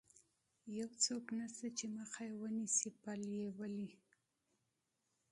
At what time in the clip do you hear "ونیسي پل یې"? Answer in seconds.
2.41-3.47